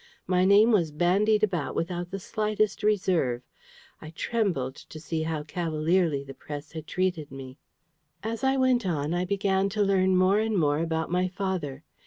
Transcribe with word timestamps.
My 0.25 0.45
name 0.45 0.71
was 0.71 0.89
bandied 0.91 1.43
about 1.43 1.75
without 1.75 2.09
the 2.09 2.17
slightest 2.17 2.81
reserve. 2.81 3.43
I 4.01 4.09
trembled 4.09 4.73
to 4.75 4.99
see 4.99 5.21
how 5.21 5.43
cavalierly 5.43 6.23
the 6.23 6.33
press 6.33 6.71
had 6.71 6.87
treated 6.87 7.29
me. 7.31 7.59
As 8.23 8.43
I 8.43 8.57
went 8.57 8.83
on, 8.83 9.13
I 9.13 9.25
began 9.25 9.69
to 9.69 9.83
learn 9.83 10.17
more 10.17 10.39
and 10.39 10.57
more 10.57 10.79
about 10.79 11.11
my 11.11 11.27
father. 11.27 11.83